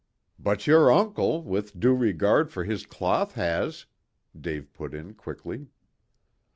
"But 0.39 0.65
your 0.65 0.91
uncle, 0.91 1.43
with 1.43 1.79
due 1.79 1.93
regard 1.93 2.49
for 2.49 2.63
his 2.63 2.87
cloth, 2.87 3.33
has," 3.35 3.85
Dave 4.35 4.73
put 4.73 4.95
in 4.95 5.13
quickly. 5.13 5.67